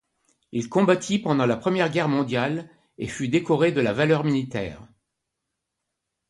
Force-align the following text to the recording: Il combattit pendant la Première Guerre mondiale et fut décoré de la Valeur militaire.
Il 0.51 0.67
combattit 0.67 1.19
pendant 1.19 1.45
la 1.45 1.57
Première 1.57 1.91
Guerre 1.91 2.07
mondiale 2.09 2.67
et 2.97 3.07
fut 3.07 3.27
décoré 3.27 3.71
de 3.71 3.81
la 3.81 3.93
Valeur 3.93 4.23
militaire. 4.23 4.81